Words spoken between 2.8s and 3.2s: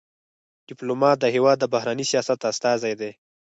دی.